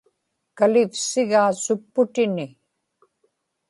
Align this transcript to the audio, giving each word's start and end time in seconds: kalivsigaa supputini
kalivsigaa 0.57 1.49
supputini 1.63 2.45